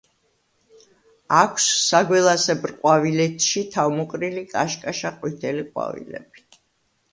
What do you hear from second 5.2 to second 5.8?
ყვითელი